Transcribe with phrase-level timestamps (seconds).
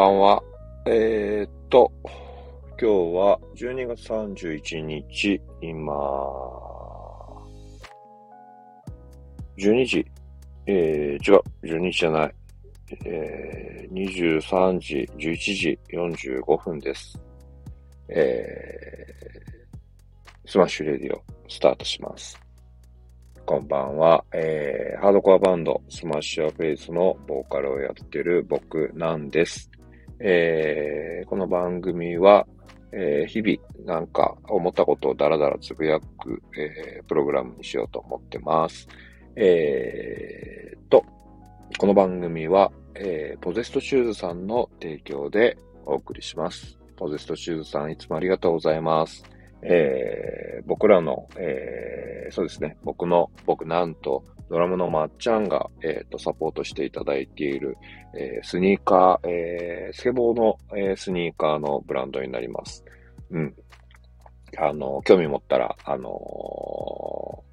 [0.00, 0.42] ばんは。
[0.86, 1.92] えー、っと、
[2.80, 5.84] 今日は12月31日、今、
[9.58, 10.06] 12時、
[10.64, 12.34] えー、違う、12時じゃない、
[13.04, 17.20] えー、23時、11時45分です。
[18.08, 22.40] えー、スマッシュレディオ、スタートします。
[23.44, 29.69] こんばんは、えー、ハードコアバンド、スマッシュユアフェイスのボーカルをやってる僕なんです。
[30.22, 32.46] えー、この番組は、
[32.92, 38.86] えー、日々なんか思ったことをダラダラつぶやく、えー、プログラムにしようと思ってます。
[39.34, 41.06] えー、と、
[41.78, 45.56] この番組は、えー、ポゼストシューズさんの提供で
[45.86, 46.78] お送りします。
[46.96, 49.24] ポゼストシューズさんいつもありがとうございます。
[49.62, 57.78] えー、僕らの、えー、そうですね、僕の、僕なんと、ドラムのまっちゃんが、えっ、ー、と、サポートしていただいている、
[58.18, 62.84] えー、スニーカー、えー、スケボーの、えー、スニーカーのブランドになります。
[63.30, 63.54] うん。
[64.58, 67.44] あの、興味持ったら、あの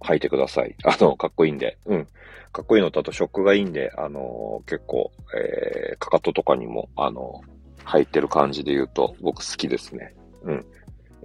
[0.00, 0.74] ー、履いてください。
[0.84, 1.76] あの、かっこいいんで。
[1.84, 2.06] うん。
[2.50, 10.14] かっこいいのと、あと、ショックがいいんで、あのー、結構、えー、かかととかにも、あのー、履いてる感じで言うと、僕好きですね。
[10.44, 10.66] うん。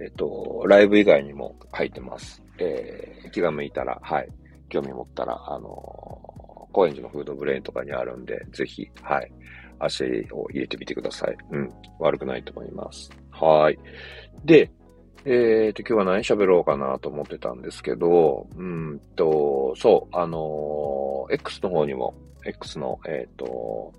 [0.02, 2.42] えっ、と、ライブ以外にも履いてます。
[2.58, 4.28] えー、気が向いたら、はい。
[4.72, 9.30] 興味持ったら、あのー、高円寺のフードブレインとかにあるんで、ぜひ、はい、
[9.78, 11.36] 足を入れてみてください。
[11.50, 13.10] うん、悪くないと思います。
[13.30, 13.78] はい。
[14.44, 14.70] で、
[15.26, 22.14] えーと、今日は何喋ろうかなと思ってたんですけど、うんと、そう、あのー、X の方にも、
[22.46, 23.92] X の、えっ、ー、と、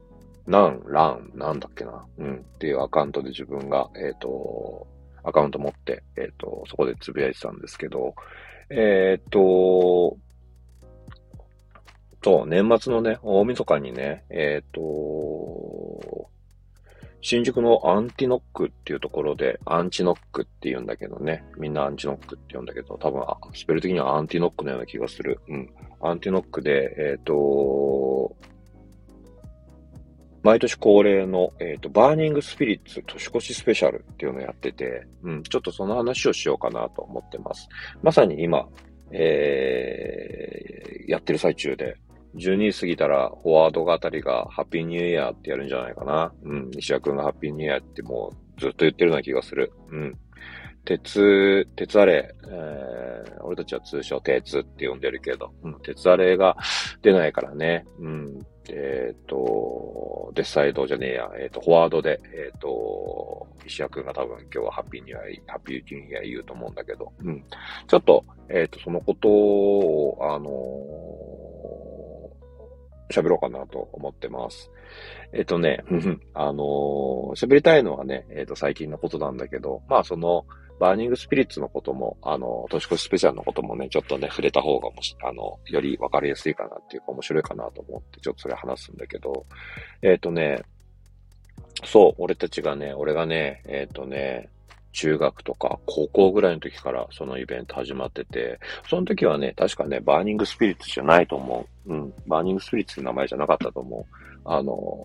[0.48, 4.88] なん、ラン、なんだっけな、うん、っていうアカウントで自分が、えっ、と、
[5.24, 8.14] アカウント持って、えっ、と、そこでつぶやいてたんですけど、
[8.70, 10.18] えっ、と、
[12.24, 16.30] と、年末のね、大晦日にね、えっ、ー、と、
[17.22, 21.46] 新宿のアンティノックっていうところで、アンチノックって言うんだけどね。
[21.58, 23.24] みんなアンチノックって言うんだけど、多分、
[23.54, 25.40] スペル的にはアンティノックのような気がする。
[25.48, 25.70] うん。
[26.02, 28.36] アンティノックで、えっ、ー、と、
[30.44, 37.70] 毎年恒例の、えっ、ー、と、バーニングスピリッツ年越しスペシャルっていうのをやってて、うん、ちょっとその話をしようかなと思ってます。
[38.02, 38.68] まさに今、
[39.12, 41.96] えー、やってる最中で、
[42.36, 46.34] 12過ぎたら、フォワードがあたりが、ハッピーニューイヤーってやるんじゃないかな。
[46.44, 46.72] うん。
[46.72, 49.72] 西谷くんがハッピーニューイヤーってもう、ずっと言ってるような気がする。
[49.90, 50.18] うん。
[50.86, 56.58] 鉄、鉄アレ、えー、俺たちは通称鉄って呼んでるけど、うん、鉄アレが
[57.02, 57.86] 出ないからね。
[58.00, 58.40] うん。
[58.70, 67.44] えっ、ー、と、デスサイドじゃねえや、えっ、ー、と、フォワードで、えっ、ー、と、石谷くんが多分今日はハッピーニューイヤー、ハッピーニューイヤー言うと思うんだけど、うん。
[67.88, 70.50] ちょっと、えっ、と、そのことを、あの
[73.14, 74.72] 喋ろうかなと思ってます。
[75.32, 75.84] えっ、とね、
[76.34, 80.46] あの喋りたいのはね、えっ、と、最近のことなんだけど、まあ、その、
[80.80, 89.46] バーニングスピリッツのことも、あの、年越しスペシャルのこともね、ちょっとね、触れた方がもし、あの、より分かりやすいかなっていうか面白いかなと思って、ちょっとそれ話すんだけど、
[90.02, 90.62] えっ、とね、
[91.86, 94.50] そう、俺たちがね、俺がね、えっ、とね、
[94.94, 98.60] 中学とか高校ぐらいの時からそのイベント始まってて、
[98.90, 101.94] その時はね、確かね、バーニングスピリッツじゃないと思う。
[101.94, 102.14] うん。
[102.28, 104.06] バーニングスピリッツって名前じゃなかったと思う。
[104.46, 105.04] あの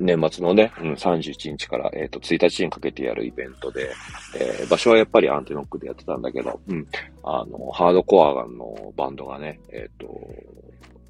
[0.00, 3.90] ー、年末のね、うん、31日から、えっ、ー、と、1日にかけてやるイベントで、
[4.38, 6.86] えー、場所はやっぱりアンティノックでやってたんだけど、うん、
[7.22, 10.20] あの、ハードコアのバンドがね、えっ、ー、と、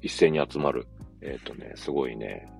[0.01, 0.87] 一斉に集まる、
[1.21, 2.51] えっ、とね、すごいね、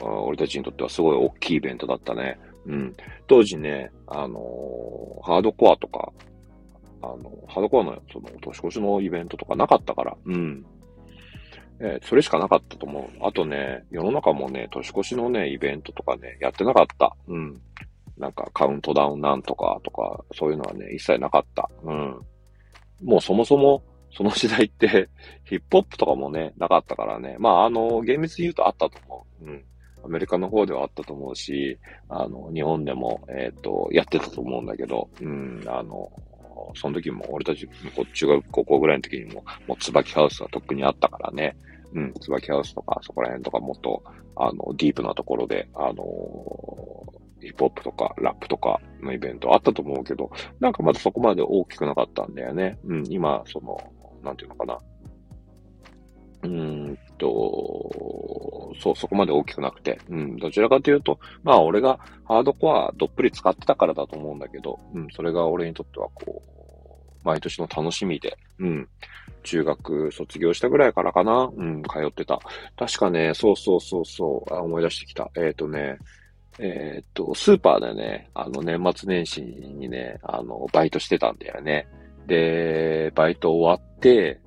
[0.00, 2.38] 俺たちにとってはすごい大きいイベントだったね。
[2.66, 2.94] うん。
[3.26, 6.12] 当時ね、あのー、ハードコアとか、
[7.02, 10.64] あの、ハードコアのその年越しのイベントとかなかったから、うん。
[11.80, 13.26] えー、それしかなかったと思う。
[13.26, 17.16] あとね、世の中もね、年越しのね、イベントとかね、やってなかった。
[17.26, 17.60] うん。
[18.16, 21.68] なんかカウントダウンなんとかとか、そういうのはね、一切なかった。
[21.82, 22.20] うん。
[23.02, 23.82] もうそもそも、
[24.14, 25.08] その時代って
[25.44, 27.36] ヒップホップとかもね、なかったからね。
[27.40, 29.44] まあ、あの、厳密に言うとあったと思う。
[29.44, 29.64] うん。
[30.04, 31.78] アメリカの方ではあったと思うし、
[32.08, 36.10] あの、日本でも、えっ、ー、と、やってたと思うんだけど、うん、あの、
[36.74, 37.68] その時も俺たち、
[38.14, 41.56] 中学高校ぐらいの時にも、もう椿ハウスはとっくにあったからね。
[41.94, 44.02] うん、椿ハウスとか、そこら辺とかもっと、
[44.36, 46.02] あの、ディープなところで、あの
[47.42, 52.78] ヒップホップとか、ラップとかのイベントあったと思うけど、なんかまだそこまで大きくなかったんだよね。
[52.84, 53.76] うん、今、その、
[54.22, 54.78] なんていうのかな。
[56.42, 66.52] うんと、そう、そこまで大きくなくて、うん、どちらかというと、まあ俺がハードコアどっぷり使ってたからだと思うんだけど、うん、それが俺にとってはこう
[67.24, 68.88] 毎年の楽しみで、うん。
[69.44, 72.40] 中学卒業したぐらいからかなうん、通ってた。
[72.76, 75.30] 確かね、そうそうそうそう、あ思い出してきた。
[75.36, 75.98] えっ、ー、とね、
[76.58, 81.88] えっ、と、スーパーでね、あの、年末年始にね、あの、バイトしてたんだよね。
[82.26, 84.38] で、バイト終わって、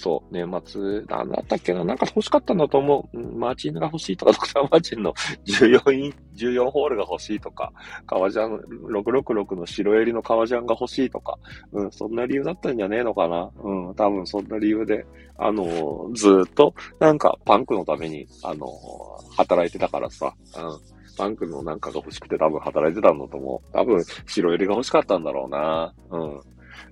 [0.00, 3.18] そう、年末、なんだったっけな、なんか欲しかったんだと思う。
[3.18, 5.12] マーチンが欲しいとか、ドクターマーチンの
[5.44, 7.70] 14イン、14ホールが欲しいとか、
[8.06, 8.58] 革ジャン、
[8.88, 11.38] 666の白襟の革ジャンが欲しいとか、
[11.72, 13.50] うん、そんな理由だったんじゃねえのかな。
[13.62, 15.04] うん、多分そんな理由で、
[15.36, 21.00] あのー、ずっと、なんかパンクのために、あのー、働いてたからさ、うん。
[21.18, 23.72] パンクのなんかが欲しくて多分働いてたんだと思う。
[23.72, 25.92] 多分白襟が欲しかったんだろうな。
[26.10, 26.40] うん。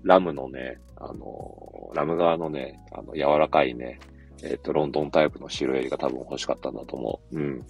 [0.03, 3.99] ラムのね、あの、ラム側のね、あの、柔らかいね、
[4.43, 7.39] えっ、ー、と、ロンドンタイプの白襟が多分欲しかったんだと思う。
[7.39, 7.63] うん。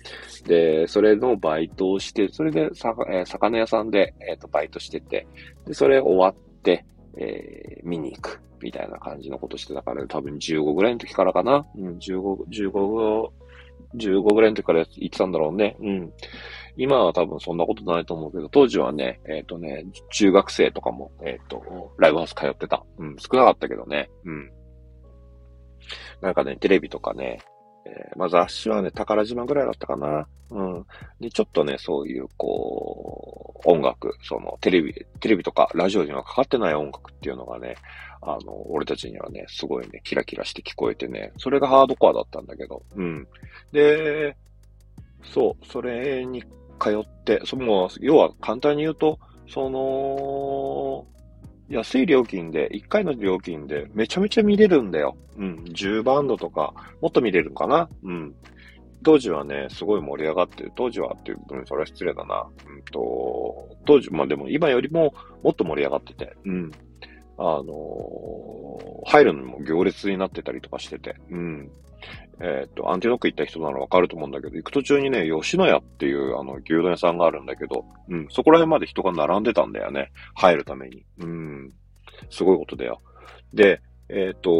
[0.46, 5.26] で、それのバイトをして、それでさ、えー、魚屋さんで、えっ、ー、と、バイトしてて、
[5.66, 6.84] で、それ終わって、
[7.16, 11.66] えー、見に行く、みたいな感じのことしてたから、多分15ぐらいの時からかな。
[11.76, 13.30] うん、15、15、
[13.96, 15.76] 15ぐらいの時から行ってたんだろうね。
[15.80, 16.12] うん。
[16.78, 22.84] 今は多分そんなことないと思うけど、当時はね、えっ、ー、とね、中学生とかも、えっ、ー、と、ライブハウス通ってた。
[22.98, 24.08] うん、少なかったけどね。
[24.24, 24.50] うん。
[26.20, 27.40] なんかね、テレビとかね、
[27.84, 30.28] えー、まあ、雑誌はね、宝島ぐらいだったかな。
[30.50, 30.86] うん。
[31.20, 37.74] で、ちょっとね、そういう、こう、音楽、その、テレビ、テレビとかラジオにはかかってない音楽っていうのがね、
[38.22, 43.26] あの、俺たちにはね、すごいね、キラキラして聞こえてね、それがハードコアだったんだけど、うん。
[43.72, 44.36] で、
[45.22, 46.44] そう、それに
[46.78, 51.06] 通って、その、要は簡単に言うと、その、
[51.68, 55.16] 安い料金で、1回の料金でめちゃめちゃ見れるんだよ。
[55.36, 55.56] うん。
[55.66, 58.34] 10バンドとか、もっと見れるかなうん。
[59.04, 60.72] 当時はね、すごい盛り上がってる。
[60.74, 62.46] 当時はっていう分、それは失礼だな。
[62.68, 66.36] うんと、当時、まあでも今よりももっと盛り上がってて。
[66.44, 66.70] うん。
[67.38, 71.16] あのー、入るのも行列になってたりとかしてて。
[71.30, 71.70] うん。
[72.40, 80.12] えっ、と、アンティノック行った人ならわかると思うんだけど、行く途中にね、吉野家っていう、あの、牛丼屋さんがあるんだけど、うん、そこら辺まで人が並んでたんだよね。
[80.34, 81.04] 入るために。
[81.18, 81.72] うん、
[82.30, 83.00] すごいことだよ。
[83.52, 84.50] で、えっ、ー、と、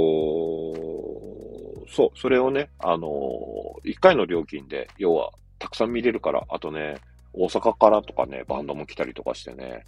[1.90, 6.96] そう、それをね、あのー、1回の料金で、要は、たくさん見れるから、あとね、
[7.32, 9.84] 大阪からとかね、バンドも来たりとかしてね、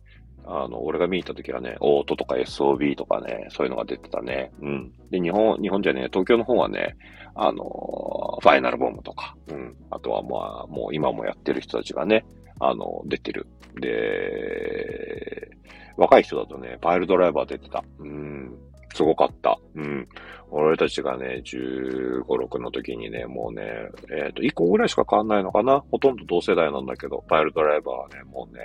[0.46, 4.50] あの、俺が見に行った時はね、オートとか SOB とかね、そういうのが出てたね。
[4.60, 4.92] うん。
[5.10, 6.96] で、日本、日本じゃね、東京の方はね、
[7.34, 9.76] あの、ファイナルボムとか、うん。
[9.90, 12.24] あとはまあ、もう今もやってる人たちがね、
[12.58, 13.46] あの、出てる。
[13.80, 15.50] で、
[15.96, 17.84] 若い人だとね、パイルドライバー出てた。
[17.98, 18.58] うん。
[18.94, 19.58] すごかった。
[19.74, 20.08] うん。
[20.50, 23.62] 俺たちがね、15、6の時にね、もうね、
[24.10, 25.80] えっ、ー、と、1個ぐらいしか変わんないのかな？
[25.90, 28.62] ほとんど同世代なんだけど、パイルドライバーはね、もうね、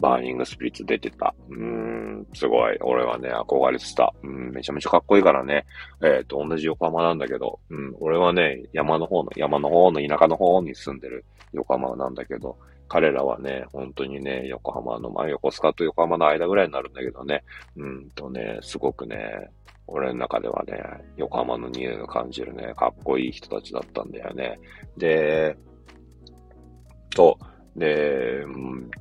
[0.00, 1.34] バーニングスピリッツ出てた。
[1.48, 2.76] うーん、すごい。
[2.80, 4.12] 俺はね、憧れてた。
[4.22, 5.64] うん、めちゃめちゃかっこいいからね。
[6.02, 12.56] えっ、ー、と、同じ横浜なんだけど、うん、俺はね、山の方の、山の方の田舎の方に住んでる横浜なんだけど、
[12.88, 17.44] 彼らはね、本当にね、横浜の、まあ、横須賀と横浜の間ぐらいになるんだけどね、
[17.76, 19.50] うんとね、すごくね、
[19.88, 20.82] 俺の中ではね、
[21.16, 24.58] 横浜の匂いを感じるね、かっこいい人たちだったんだよね。
[24.96, 25.56] で、
[27.10, 27.38] と、
[27.74, 28.44] で、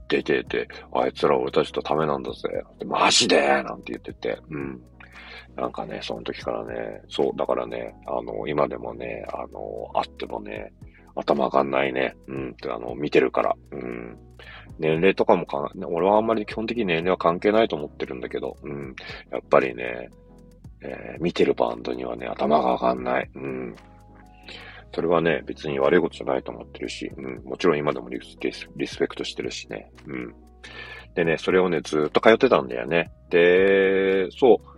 [0.08, 2.64] 出てて、あいつら俺たちとためなんだぜ。
[2.86, 3.42] マジで？
[3.64, 4.82] なんて言ってて、うん。
[5.56, 10.72] なんかね、その時からね、そう、だからね、あの、今でもね、あの、あってもね、
[11.16, 12.16] 頭上がんないね。
[12.28, 13.56] うん、ってあの、見てるから。
[13.72, 14.18] うん。
[14.78, 18.96] 年齢とかもか、俺はあんまり基本的に年齢は関係ないと思ってるんだけど、うん。
[19.32, 20.12] やっぱりね、
[20.82, 23.30] えー、見てるバンドにはね、頭が上がんない。
[23.36, 23.76] うん。
[24.94, 27.44] それはね、別に悪いことじゃないと思ってるし、うん。
[27.44, 28.20] もちろん今でもリ
[28.52, 29.92] スリスペクトしてるしね。
[30.08, 30.36] うん。
[31.16, 33.12] でね、それをね、ずっと通ってたんだよね。
[33.30, 34.78] で、そう。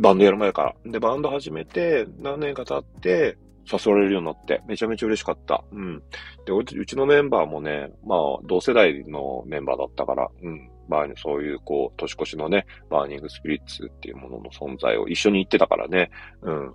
[0.00, 0.90] バンドやる前から。
[0.90, 3.36] で、バンド始めて、何年か経って、
[3.70, 5.62] 誘われるようになって、めちゃめちゃ嬉しかった。
[5.70, 6.02] うん。
[6.46, 10.70] で、うちのメンバーもね、まあ、同世代のメンバーだったから、うん。
[10.92, 16.10] まあ、そういう、こう、年越しのね、バーニングスピリッツっていうものの存在を一緒に言ってたからね。
[16.42, 16.74] うん。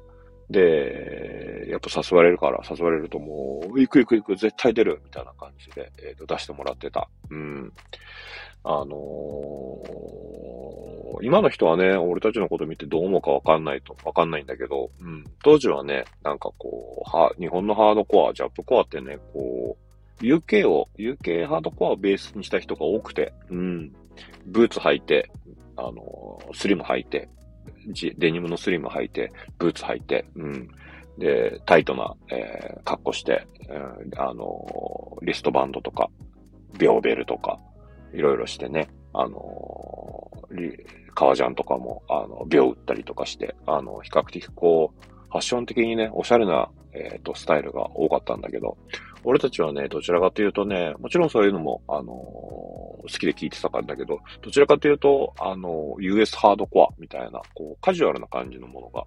[0.50, 7.08] で、やっぱ誘われるから、誘われるともう、行く行く行く、絶対出るみたいな感じで、えっ、ー、と、出してもらってた。
[7.30, 7.72] うん。
[8.64, 15.24] あのー、今の人はね、俺たちのこと見てどう思うかわかんないと、わかんないんだけど、うん。
[15.44, 23.94] 当時はね、なんかこう、は、日本のハードコア、ジャップコアってね、こう、UK を、UK ハードコアをベースにした人が多くて、うん。
[24.46, 25.32] ブーツ履いて、
[25.76, 27.30] あの、スリム履いて、
[28.18, 30.68] デニムのスリム履いて、ブーツ履いて、うん。
[31.18, 36.10] で、タイトな、えー、格好して、うん、あの、リストバンドとか、
[36.78, 37.60] 秒ベルとか、
[38.14, 40.32] いろいろしてね、あの、
[41.16, 48.78] 革ジャンとかも、あの、秒打ったりとかして、あの、比較的こう、ファッション的にね、おしゃれな、えっ、ー、と、スタイルが多かったんだけど、
[49.30, 59.04] 俺たちはね、どちらかというとね、もちろんそういうのも、あのー、好きで聞いてたからだけど、どちらかというと、あのー、US ハードコアみたいな、こう、カジュアルな感じのものが、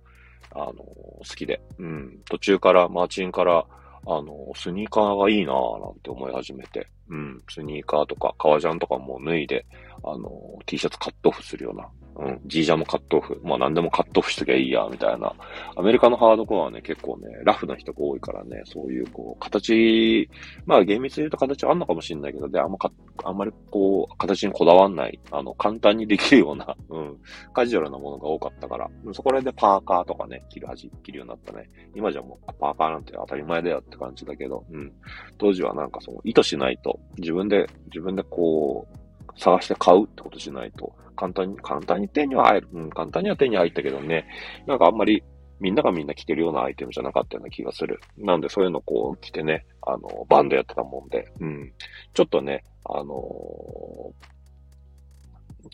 [0.53, 3.65] あの好きで、うん、途中から、マーチンから、
[4.07, 9.65] あの、スニーカーがいいなぁなんて思い始めて、うん、スニーカーとか革ジャンとかも脱いで、
[10.05, 10.31] あの、
[10.67, 13.40] T シャツカットオフするような、うん、G ジャンもカットオフ。
[13.43, 15.33] まあ何でもカットオフしときゃいいや、みたいな。
[15.76, 20.29] アメリカのハードコアはね、結構ね、ラフな人が多いからね、そういうこう、形、
[20.67, 22.93] まあ厳密に言うと形はあんのかもしれないけど、で、あんまか、
[23.25, 27.17] あんまりこう、形にこだわんない、あの、簡単にできるような、 うん、
[27.52, 31.71] カジュアルなものが多かったから、そこら辺でパーカーとかね、着る味、着るようになったね。
[31.95, 34.93] 今じゃもう、パーカーなんて当たり前だよって感じだけど、うん。
[35.38, 39.00] 当時はなんかその、意図しないと、自分で、自分でこう、
[39.37, 42.69] 探して買うってことしないと、簡単に、簡単に手には入る。
[42.73, 44.27] うん、簡単には手に入ったけどね、
[44.67, 45.23] なんかあんまり
[45.61, 48.00] みんながみんな着てるようなアイテムじゃなかったような気がする。
[48.17, 51.73] なんでそういうのこう着てね、あの、バンドやってたもんで、うん。
[52.15, 53.12] ちょっとね、あのー、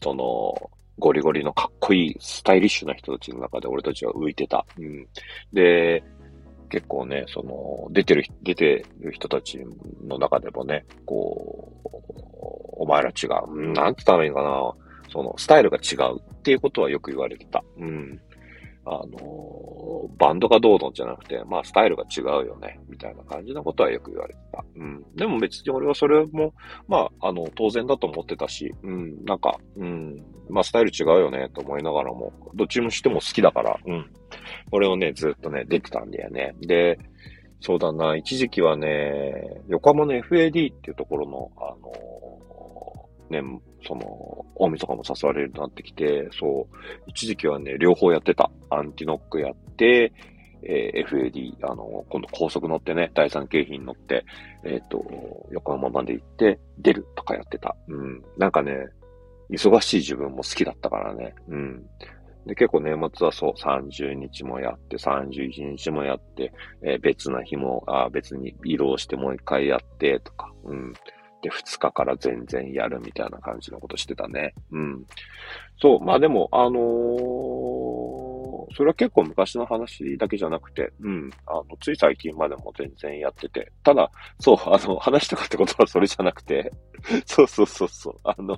[0.02, 0.52] その、
[0.98, 4.66] ゴリゴリのかっこいいスタイリッシュな人たちの中で俺たちは浮いてた。
[4.76, 5.06] うん。
[5.52, 6.02] で、
[6.70, 9.64] 結構ね、その、出てる、出てる人たち
[10.04, 11.88] の中でもね、こう、
[12.78, 13.72] お前ら違う。
[13.72, 14.85] なんて言ったらいいかな。
[15.10, 17.62] その、スタイルが違うっていうことはよく言われてた。
[17.78, 18.20] うん。
[18.88, 24.64] あのバンドがどうのじゃなくて、まあ、スタイルが違うよね、みたいな感じのことはよく言われてた。
[24.76, 25.04] うん。
[25.16, 26.54] でも別に俺はそれも、
[26.86, 34.08] まあ、あの、当然だと思ってたし、うん、なんか、うん、まあ、スタイル違うよね、と思いながらも、どっちもしても好きだから、うん。
[34.70, 36.54] これをね、ずっとね、出てたんだよね。
[36.60, 36.96] で、
[37.60, 39.34] そうだな、一時期はね、
[39.66, 41.74] 横浜の FAD っていうところの、あ
[43.34, 46.76] の、ね、その、大晦日も誘われるようになってきて、そう、
[47.06, 48.50] 一時期はね、両方やってた。
[48.70, 50.12] アンティノックやって、
[50.62, 54.24] えー、FAD、あの、今度高速乗ってね、第三京浜乗って、
[54.64, 55.04] えっ、ー、と、
[55.52, 57.76] 横浜まで行って、出るとかやってた。
[57.88, 58.22] うん。
[58.36, 58.88] なんかね、
[59.50, 61.34] 忙しい自分も好きだったからね。
[61.48, 61.86] うん。
[62.46, 66.52] で、結構年末はそう、30日もやって、31日もやって、
[66.82, 70.94] えー、別な日も、あ別に移動してもう一回やって、とか、うん。
[71.42, 74.54] で、2日から全然やるみたいな感じのことしてたね。
[74.70, 75.06] うん。
[75.80, 86.72] そう、まあでも、あのー、それは結構昔の話だけじゃなくて、うん、あの、つい最近までも全然やってて、ただ、そう、あの、話したかってことはそれじゃなくて、
[87.26, 88.56] そうそうそうそう、あの、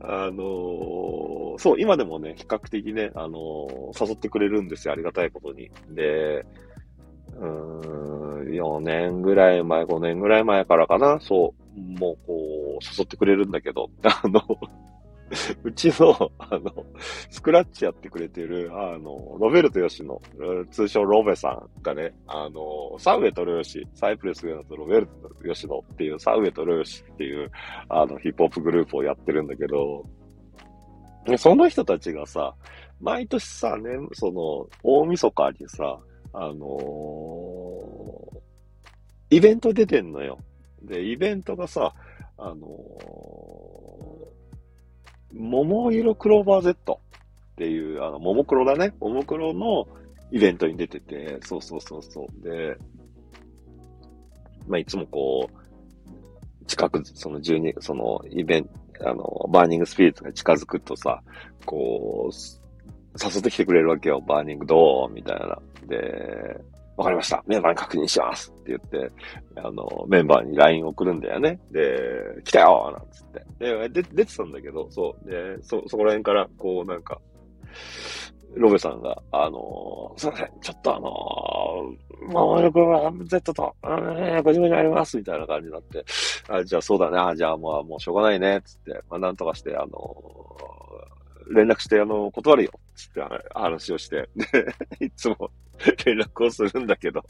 [0.00, 5.70] あのー、そう、今でもね、比較的ね、あのー、誘ってくれるんですよ、ありがたいことに。
[5.90, 6.44] で、
[7.36, 14.40] うーん、4年ぐらい前、5年ぐらい前からかな、そう、もうこう、誘ってくれるんだけど、 あの、
[15.64, 16.84] うちの、あの、
[17.30, 20.20] スクラッチやってくれてる、あの、ロベルトヨシの、
[20.70, 27.50] 通称ロベさんがね、あの、サウエトロヨシ、サイプレスウェアとロベルトヨシノっていう、サウエトロヨシっていう、
[27.88, 30.04] あの、ヒップホップグループをやってるんだけど、
[31.38, 32.54] その人たちがさ、
[33.00, 35.98] 毎年さ、ね、その、大晦日にさ、
[36.32, 40.38] あのー、イベント出てんのよ。
[40.82, 41.94] で、イベントがさ、
[42.38, 43.22] あのー
[45.34, 47.00] 桃色クローバー Z
[47.52, 48.94] っていう、あの、ももクロだね。
[49.00, 49.86] ももクロの
[50.30, 52.44] イベントに出てて、そうそうそうそう。
[52.44, 52.76] で、
[54.66, 58.70] まあ、いつもこう、近く、その12、そのイベント、
[59.10, 61.22] あの、バーニングスピリッツが近づくとさ、
[61.64, 62.32] こう、
[63.20, 64.20] 誘ってきてくれるわけよ。
[64.20, 65.58] バーニングどうみたいな。
[65.86, 66.60] で、
[66.96, 67.42] わかりました。
[67.46, 69.12] メンバーに確認しますって言って、
[69.56, 71.58] あの、メンバーに LINE 送るんだよね。
[71.70, 73.88] で、来たよなんつって。
[73.88, 75.30] で、で出てたんだけど、そう。
[75.30, 77.20] で、そ、そこら辺から、こう、なんか、
[78.54, 86.04] ロベさんが、あのすいません、ちょっとあのー、まあ、僕は Z と、うん、ご自分にあります、みたいな感じになって、
[86.48, 90.81] あじゃあそうだね、あじゃあもう、もうしょうがないね、つって、まあ、なんとかして、あのー、
[91.54, 93.20] 連絡して、あの、断るよ、つって
[93.54, 94.46] 話をして、で、
[95.06, 95.50] いつも
[96.04, 97.24] 連絡をするんだけど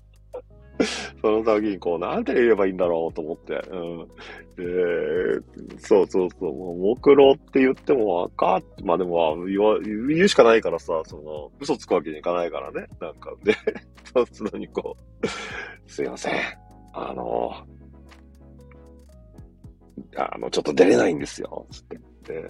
[1.20, 3.54] その時にこう、なんて言えばいいんだろうと思って。
[3.70, 4.08] うん。
[4.56, 12.86] で、そうそうそう、もう、目論って言ってもわかって、まあでも言わ、言うしかないからさ、その、嘘つくわけにいかないからね。
[13.00, 13.54] なんか、で、
[14.14, 14.96] そうすのにこ
[15.86, 16.34] う、すいません。
[16.94, 17.52] あの、
[20.16, 21.98] あの、ちょっと出れないんですよ、つって。
[22.24, 22.44] で、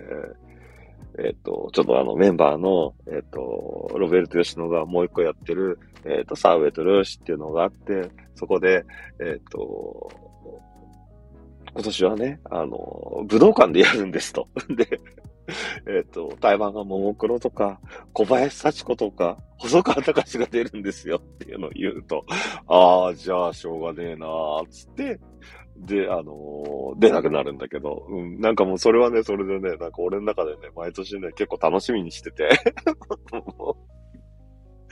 [1.19, 8.85] えっ、と、ちょっとあのメンバーの、えっ、と、ロベルト・ヨシノがもう一個やってる、えっ、と、サウエとルーシっていうのがあって、そこで、
[9.21, 10.11] えっ、と、
[11.75, 14.49] 今年はね、あの、武道館でやるんですと。
[14.77, 15.01] で、
[15.87, 17.81] えっと、台湾がももクロとか、
[18.13, 22.25] 小林幸子とか、細川隆が出るんですよっていうのを言うと、
[22.67, 25.19] ああ、じゃあしょうがねえなーつって、
[25.77, 32.49] で、あのー、出なくなるんだけど、うん、なんかもうそれはね、それでね、なんか俺の中でね、毎年ね、結構楽しみにしてて、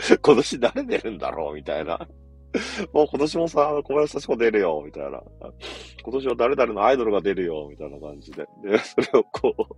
[0.22, 2.08] 今年誰出るんだろうみたいな。
[2.92, 5.22] もう今年もさ、小林幸子出るよ、みたいな。
[6.02, 8.44] 今年は誰々のアイドルが出るよ、みたいな感じで。
[8.64, 9.76] で、それをこう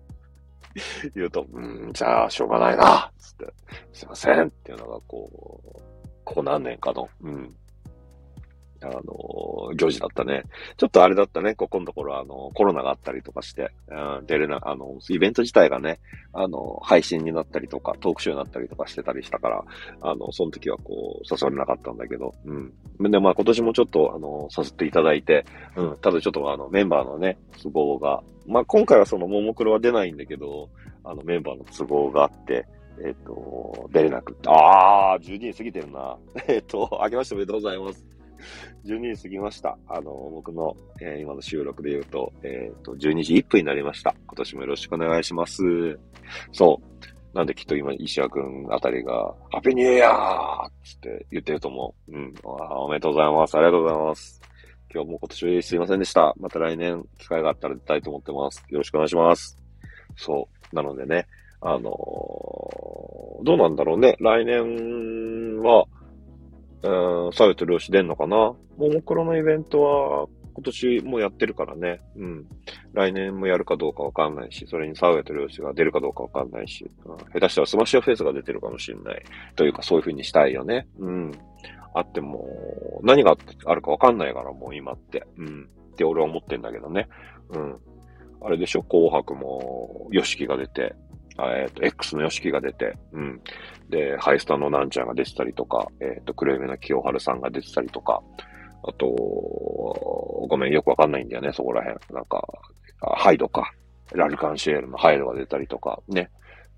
[1.15, 3.53] 言うと、うん、じゃあ、しょうがないな、つって、
[3.93, 5.31] すいませんっていうのが、こ
[5.77, 5.83] う、
[6.25, 7.55] ここ何年かの、うん、
[8.85, 10.45] あの、行事だったね。
[10.77, 16.01] ちょっとあれだったね、ここのところ、あの、コロナがあったりとかして、うん、出れな、あの、イベント自体がね、
[16.33, 19.65] あの、配信になったりとか、トークショーになったりとかしてたりしたから、
[20.01, 22.73] あの、その時はこう、誘われなかったんだけど、うん。
[23.11, 25.45] で、まあ今年もちょっと、あの、誘っていただいて、
[25.77, 30.69] うん、ただちょっとあの、メンバーのね、都合が、まあ今回はその、ももクロは出ないんだけど、
[31.05, 32.67] あの、メンバーの都合があって、
[33.05, 36.19] えっ、と、出れなくてああ、12時過ぎてるな。
[36.47, 38.05] えっ、と、明けましておめでとうございます。
[38.85, 39.79] 12時過ぎました。
[39.89, 44.15] あの、僕の、えー、今の収録で言うと、えっ、ー、と、12時1分になりました。
[44.27, 45.99] 今年もよろしくお願いします。
[46.53, 47.37] そう。
[47.37, 49.13] なんできっと今、石川くんあたりが、
[49.51, 50.71] ハッピーニューイヤーっ
[51.01, 52.13] て言ってると思う。
[52.13, 52.35] うん。
[52.45, 53.55] おめでとうございます。
[53.57, 54.43] ありがとうございます。
[54.95, 56.35] 今日も今年すいませんでした。
[56.39, 58.63] また来年機会があったら出たいと思ってます。
[58.69, 59.57] よろしくお願いします。
[60.17, 60.77] そう。
[60.77, 61.27] なのでね、
[61.63, 64.17] あのー、どうなんだろうね。
[64.21, 65.87] 来年は、
[66.83, 68.37] うん、サウと漁師出んのかな？
[68.37, 72.01] ももクロのイベントは今年もやってるからね。
[72.17, 72.47] うん。
[72.93, 79.23] 来年もやるかどうかわかんないし、それにサウエと漁師が出るかどうかわかんないし、うん、下手したらスマッシュフェイスが出てるかもしれない。
[79.57, 80.87] というか、そういう風にしたいよね。
[80.99, 81.33] うん。
[81.95, 83.37] あっても、何が
[83.67, 85.27] あるかわかんないから、もう今って。
[85.39, 85.69] うん。
[85.93, 87.09] って俺は思ってんだけどね。
[87.51, 87.77] うん。
[88.45, 88.83] あれでしょ？
[88.83, 90.95] 紅白も、ヨシキが出て、
[91.39, 93.41] えっ、ー、と、X の yoshiki が出て、うん。
[93.89, 98.21] で、ハイスタのなんちゃんが出てたりとか、えっ、ー、と、クレーメの清春さんが出てたりとか、
[98.85, 99.07] あと、
[100.49, 102.15] ごめん、よくわかんないんだよね、そこら辺。
[102.15, 102.43] なんか、
[103.01, 103.73] ハイドか。
[104.15, 106.31] ラルカンシエルのハイドが出たりとか、ね。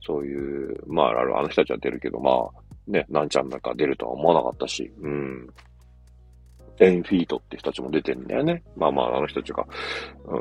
[0.07, 5.49] そういう、まあ、あの人たちは出るけど、まあ、ね、なんちゃんなんか出るとは思わなかったし、うん。
[6.81, 8.63] エンフィートって人たちも出てんだよね。
[8.77, 9.67] まあまあ、あの人たちが、
[10.27, 10.41] うん、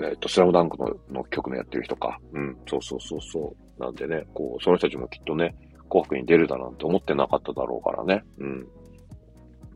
[0.00, 2.18] えっ、ー、と、スラムダンクのの曲のやってる人か。
[2.32, 3.82] うん、そうそうそうそう。
[3.82, 5.54] なんでね、こう、その人たちもきっとね、
[5.88, 8.24] 紅白に出るだなんて思ってなかっただろうからね。
[8.38, 8.68] うん。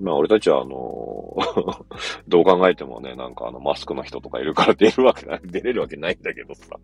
[0.00, 1.84] まあ、俺たちは、あのー、
[2.28, 6.76] どう考えてもね、なんかあの、マスクの人とかいるから出るわけない、出れるわけないんだけどさ。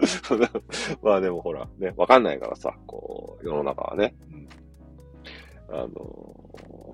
[1.02, 4.14] まあでもほら、ね、わかんないからさ、こう、世の中はね。
[4.32, 4.48] うん、
[5.70, 6.40] あのー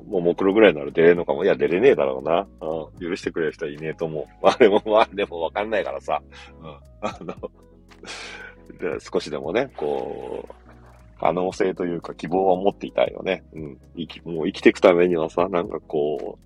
[0.06, 1.44] ももクロぐらいなら出れるのかも。
[1.44, 2.46] いや、出れねえだろうな。
[2.60, 3.10] うん。
[3.10, 4.26] 許してくれる人はいねえと思う。
[4.42, 6.22] まあでも、まあでもわかんないからさ。
[6.60, 6.68] うん。
[7.00, 7.34] あの
[8.78, 10.54] で、少しでもね、こう、
[11.18, 13.44] 可能性というか希望は持っていたいよね。
[13.52, 13.78] うん。
[13.96, 16.38] 生き、もう生きていくためにはさ、なんかこ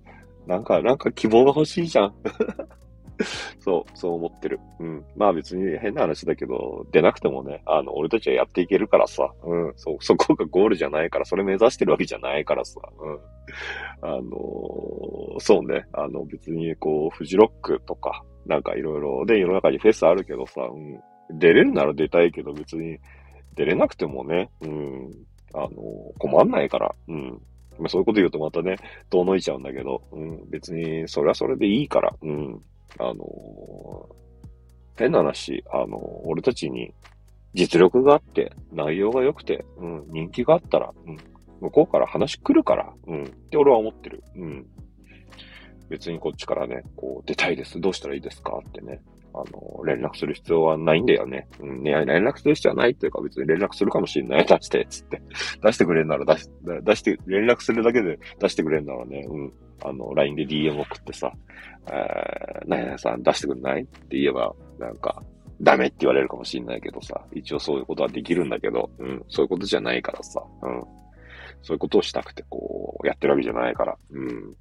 [0.45, 2.15] う、なんか、なんか希望が欲しいじゃん。
[3.59, 4.59] そう、そう思ってる。
[4.79, 5.05] うん。
[5.15, 13.19] まあ別に変な話だけど、出なくてもね、あの、俺たちはやっていけるからさ、うん、そ、そこがゴールじゃないから、それ目指してるわけじゃないからさ、うん。
[14.01, 22.97] あのー、そうね、あの、別にこう、フジロックとか、なんかいろいろで世の中にフェスあるけどさ、うん、出れるなら出たいけど別に
[23.55, 25.11] 出れなくてもね、うん、
[25.53, 25.71] あのー、
[26.17, 27.41] 困んないから、うん。
[27.79, 28.77] まあ、そういうこと言うとまたね、
[29.09, 32.61] 遠のいちゃうんだけど、うん、別にそれはそれでいいから、うん。
[32.99, 34.09] あの
[34.97, 36.93] 変な話、あの俺たちに
[37.53, 41.17] 実力があって、内容が良くて、うん、人気があったら、うん、
[41.59, 44.23] 向こうから話来るから、うん、って俺は思ってる。
[44.35, 44.65] うん。
[45.89, 47.79] 別にこっちからね、こう、出たいです。
[47.81, 49.01] どうしたらいいですかってね。
[49.33, 51.47] あの、連絡する必要はないんだよね。
[51.59, 54.45] うん、ね、連絡する必要はないっていうか別に連絡するかもしれない。
[54.45, 55.21] 出して、つって。
[55.61, 56.49] 出してくれんなら出し、
[56.83, 59.53] 出して、連絡するだけで出してくれんならね、うん。
[59.83, 61.31] あの、LINE で DM 送ってさ、
[61.91, 63.81] えー、何々さん出してくんない？
[63.81, 65.21] って言えば、なんか、
[65.61, 70.83] ダメって言われるかもしれないけどさ、一応そういうことはできるんだけど、うん、そういうことじゃないからさ、うん。
[71.61, 74.55] そういうことをしたくて、こう、やってるわけじゃないから、うん。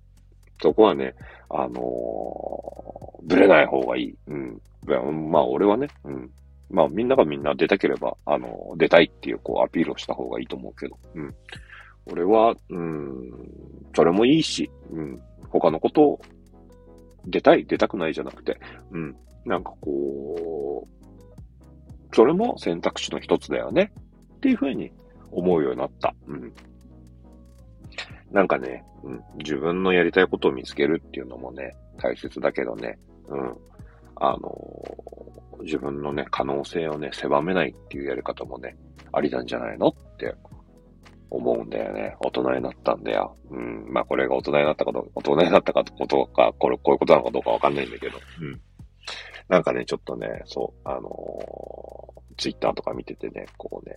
[0.63, 1.15] そこはね、
[1.49, 4.15] あのー、ぶれない方がいい。
[4.27, 4.61] うん。
[5.31, 6.31] まあ、俺はね、うん。
[6.71, 11.35] まあ、みんながみんな出たければ、あのー、出たいっていう、こう、アピールをした方がいいと思うけど、うん。
[12.11, 13.31] 俺は、うん、
[13.95, 15.21] それもいいし、うん。
[15.49, 16.21] 他のことを、
[17.27, 18.59] 出たい、出たくないじゃなくて、
[18.91, 19.17] うん。
[19.45, 23.93] なんかこう、それも選択肢の一つだよね。
[24.37, 24.91] っていうふうに
[25.31, 26.15] 思うようになった。
[26.27, 26.53] うん。
[28.33, 33.57] なんかね、うん、自分のやりたいことを見つけるっていうのもね、大切だけどね、うん。
[34.17, 34.53] あの
[35.63, 38.77] 自分のね、可能性をね、狭めないっていうやり方もね、
[39.13, 40.35] ありなんじゃないのって
[41.31, 42.17] 思うんだよね。
[42.21, 43.37] 大人になったんだよ。
[43.51, 43.87] うん。
[43.93, 48.19] まあこれが大人になったかど大人になったかことか、これ、こういうことなのかどうかわかんないんだけど。
[48.41, 48.61] うん。
[49.49, 53.97] なんかね、ちょっとね、そう、あのー、ツイッターとか見ててね、こうね、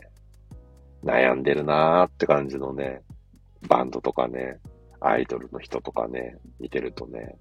[1.03, 3.01] 悩んでるなーって感じのね、
[3.67, 4.59] バンドとかね、
[4.99, 7.35] アイドルの人とかね、見てるとね、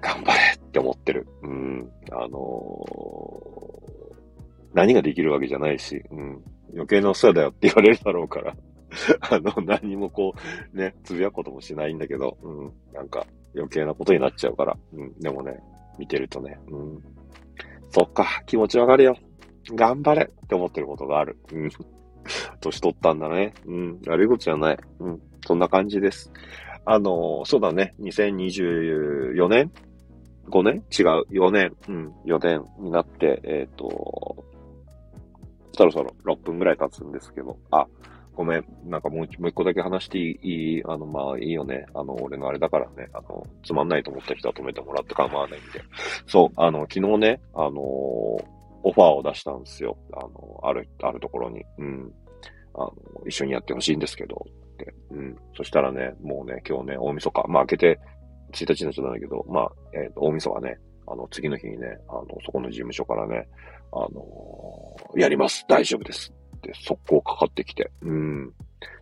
[0.00, 1.26] 頑張れって思ってる。
[1.42, 1.90] うん。
[2.12, 4.08] あのー、
[4.74, 6.44] 何ができるわけじゃないし、うん。
[6.72, 8.56] 余計なお世話だよって言われるだろうから。
[9.30, 10.34] あの、何もこ
[10.74, 12.72] う、ね、つぶやくこともしないんだけど、うん。
[12.92, 14.76] なんか、余計なことになっちゃうから。
[14.94, 15.18] うん。
[15.20, 15.60] でもね、
[15.98, 17.02] 見てるとね、うん。
[17.90, 19.16] そっか、気持ちわかるよ。
[19.74, 21.36] 頑張れって思ってることがある。
[21.52, 21.70] うん。
[22.60, 23.54] 年取ったんだね。
[23.66, 24.00] うん。
[24.06, 24.78] 悪いことじゃない。
[25.00, 25.20] うん。
[25.46, 26.32] そんな感じです。
[26.84, 27.94] あの、そうだね。
[28.00, 29.70] 2024年
[30.50, 30.76] ?5 年？
[30.98, 31.24] 違う。
[31.30, 31.76] 4年。
[31.88, 32.12] うん。
[32.24, 34.44] 4年になって、えっ、ー、と、
[35.72, 37.86] そろそろ6分ぐらい経つんですけど、あ、
[38.34, 38.64] ごめん。
[38.84, 40.38] なんかもう一個だけ話してい
[40.78, 40.82] い？
[40.84, 41.86] あの、まあいいよね。
[41.92, 43.08] あの、俺のあれだからね。
[43.12, 45.82] あの、つまんないと思った人は止めてもらって構わないんで。
[46.28, 49.96] そう、あの、昨日ね、あのオファーを出したんですよ。
[50.12, 51.64] あの、ある、あるところに。
[51.78, 52.12] うん。
[52.74, 52.92] あの、
[53.26, 54.46] 一緒にやってほしいんですけど。
[54.74, 54.94] って。
[55.10, 55.36] うん。
[55.56, 57.44] そしたらね、もうね、今日ね、大晦日。
[57.48, 58.00] まあ、開けて、
[58.52, 60.78] 1日になんだけど、まあ、えっ、ー、と、大晦日ね、
[61.08, 63.48] あの、次の日にね、あの、そこの事務所からね、
[63.92, 65.64] あのー、やります。
[65.68, 66.32] 大丈夫です。
[66.56, 68.52] って速攻かかってきて、うん。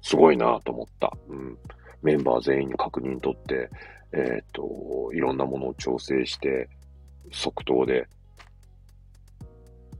[0.02, 1.12] すごいなと思った。
[1.28, 1.58] うん。
[2.02, 3.68] メンバー全員に確認取って、
[4.12, 6.68] えっ、と、いろんなものを調整して、
[7.32, 8.06] 即答で、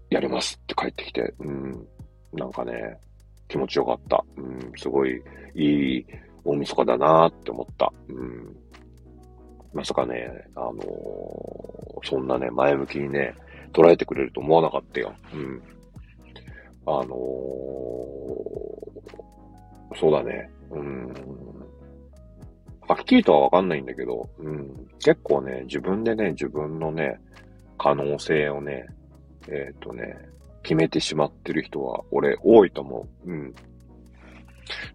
[0.09, 1.87] やりますって帰ってきて、うん。
[2.33, 2.97] なんかね、
[3.49, 4.25] 気持ちよかった。
[4.37, 4.73] うん。
[4.77, 5.21] すごい
[5.55, 6.07] いい
[6.45, 7.93] 大晦日だなって思った。
[8.09, 8.57] うん。
[9.75, 13.35] まさかね、あのー、そんなね、前向きにね、
[13.73, 15.15] 捉えてくれると思わなかったよ。
[15.33, 15.63] うん。
[16.87, 17.07] あのー、
[19.99, 20.51] そうだね。
[20.71, 21.13] うん。
[22.89, 24.87] はっきりとはわかんないんだけど、うん。
[25.01, 27.19] 結構ね、自分でね、自分のね、
[27.79, 28.87] 可能性をね、
[29.49, 30.17] えっ、ー、とね、
[30.63, 33.31] 決めてしまってる人は、俺、多いと思う。
[33.31, 33.55] うん。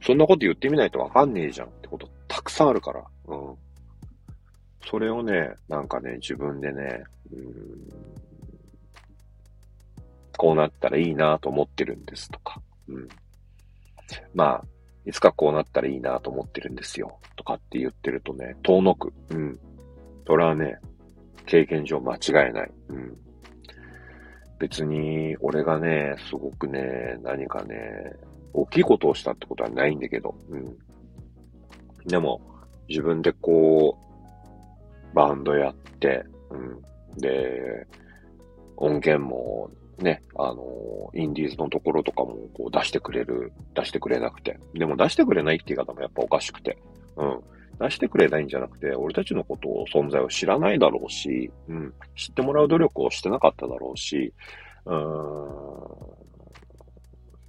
[0.02, 3.04] そんなこと言ってみないとわかんねえじゃんってことたくさんあるから。
[3.28, 3.56] うん。
[4.86, 7.52] それをね、なんかね、自分でね、うん、
[10.42, 13.08] こうなったらいいなと思ってるんですとか、うん。
[14.34, 14.64] まあ、
[15.06, 19.14] いつかこうなったらいいなと思ってるんですよ、とかって言ってるとね、遠のく。
[19.30, 19.60] うん。
[20.26, 20.80] それはね、
[21.46, 22.72] 経験上間違いない。
[22.90, 23.16] うん。
[24.58, 27.78] 別に、俺がね、すごくね、何かね、
[28.52, 30.76] 大きいことをしたってことはないんだけど、うん。
[32.08, 32.42] でも、
[32.90, 36.82] 自分でこう、バンドやって、うん。
[37.20, 37.86] で、
[38.78, 39.70] 音源も
[40.04, 44.60] ね、あの、インディーズのところとかもこう出してくれる、出してくれなくて。
[44.74, 46.78] でも出してくれないって言い方もやっぱおかしくて。
[47.16, 47.40] うん。
[47.80, 51.94] 出してくれないんじゃなくて、俺たちのことを、存在を知らないだろうし、うん。
[52.16, 54.34] 知ってもらう努力をしてなかっただろうし、
[54.86, 56.22] うーん。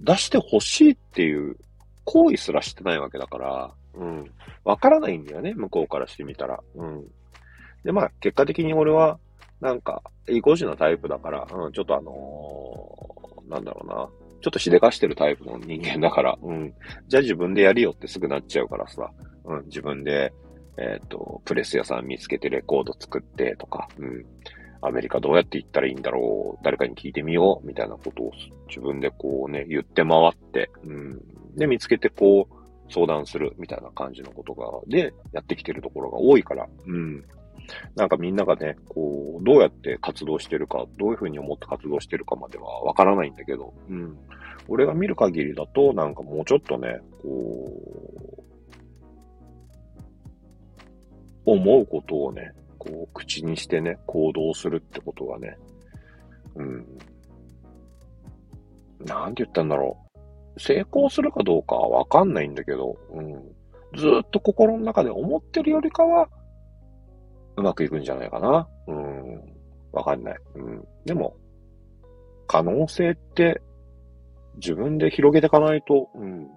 [0.01, 1.55] 出してほしいっていう
[2.03, 4.31] 行為すらしてないわけだから、うん。
[4.63, 6.59] わからないんだよね、向こうからしてみたら。
[6.75, 7.05] うん。
[7.83, 9.19] で、まあ、結果的に俺は、
[9.63, 14.09] なんか、意固地なタイプだから、うん、ちょっとあのー、なんだろうな。
[14.41, 16.73] ちょっとしでかしてるタイプの人間だから、うん。
[17.07, 19.09] じゃあ自分でやるよってすぐなっちゃうからさ、
[19.45, 20.33] うん、自分で、
[20.77, 24.25] えっ、ー、と、プレス屋さん見つけてレコード作ってとか、うん。
[24.81, 28.31] アメリカどうやって行ったらいいんだろう誰かに聞いてみようみたいなことを
[28.67, 31.21] 自分でこうね、言って回って、うん。
[31.55, 37.23] で、見つけてこう、相談するみたいな感じのことが、で、やってきてるところが多いから、うん。
[37.95, 44.17] なんかみんながね、こう、どうやって活動してるか、どういうふうに思って活動してるかまではわからないんだけど、うん。
[44.67, 47.81] 俺が見る限りだと、なんかもうちょっとね、こ
[51.45, 55.57] う、思うことをね、こう、口にしてね、行動するってことがね、
[56.55, 56.85] うん。
[59.05, 59.97] なんて言ったんだろ
[60.55, 60.59] う。
[60.59, 63.33] 成功するかどうかはわかんないんだけど、うん。
[63.95, 66.29] ずっと心の中で思ってるよりかは、
[67.55, 68.67] うまくいくんじゃないかな。
[68.87, 69.41] うん。
[69.91, 70.37] わかんない。
[70.55, 70.87] うん。
[71.05, 71.35] でも、
[72.47, 73.61] 可能性って
[74.55, 76.47] 自分で広げていかないと、うん。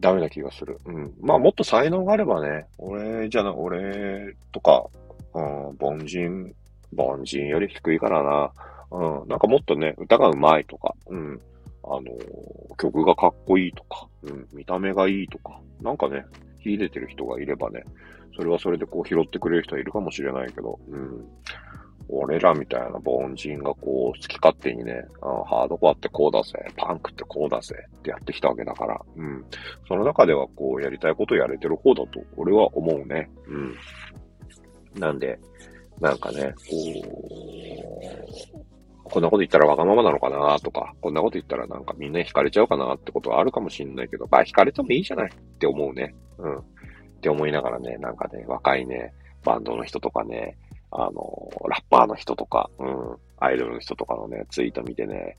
[0.00, 0.78] ダメな気がする。
[0.84, 1.14] うん。
[1.20, 4.86] まあもっと才能があればね、俺じゃな、俺とか、
[5.34, 6.54] うん、凡人、
[6.96, 8.52] 凡人より低いからな。
[8.90, 9.28] うん。
[9.28, 11.40] なんかもっとね、歌が上手いとか、うん。
[11.84, 12.02] あの、
[12.76, 14.46] 曲がかっこいいとか、うん。
[14.52, 16.24] 見た目がいいとか、なんかね、
[16.62, 17.84] 秀でてる人がいればね、
[18.36, 21.24] それはそれでこう拾ってくれる人はいるかもしれないけど、うん。
[22.08, 29.44] 俺らみたいな凡人がこう、好き勝手にね、あハードコアってこうだぜ、パンクってこうだぜってやってきたわけだから、うん。
[29.88, 33.28] その中ではこう、やりたいことやれてる方だと、俺は思うね。
[33.48, 33.74] うん。
[35.00, 35.38] なんで、
[36.00, 36.76] なんかね、こ
[38.54, 38.66] う、
[39.08, 46.14] こんなこと言ったらわがままなのかなとか、こんなこと言ったらなんかみんな惹かれちゃうかなってことはあるかもしんないけど、まあ惹かれてもいいじゃないって思うね。
[46.38, 46.62] うん。
[47.16, 49.12] って思いながらね、なんかね、若いね、
[49.44, 50.56] バンドの人とかね、
[50.90, 55.36] あの、ラッパーの人とか、うん、アイドルの人とかのね、ツイート見てね、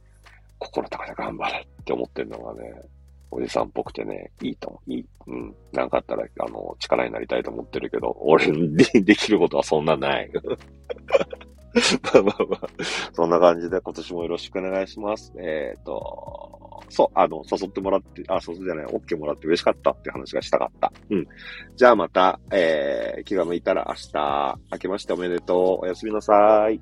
[0.59, 2.73] 心高で頑張れって思ってるのがね、
[3.29, 4.93] おじさんっぽくてね、いいと思う。
[4.93, 5.05] いい。
[5.27, 5.55] うん。
[5.73, 10.31] なんかあったら、あの、力になりたいと思ってるけど、俺にできることはそんなない。
[12.13, 12.69] まあまあまあ、
[13.13, 15.33] そんな感じで今年もよろしくお願いします。
[15.37, 20.91] えっ、ー、と、そう、あの、誘ってもらって、あ、誘ってじゃない、OK もらって嬉しかったって話がしたかった。
[21.09, 21.27] うん。
[21.75, 25.85] じゃあまた、えー、気が向いたら明日、明けましておめでとう。
[25.85, 26.79] おやすみなさい。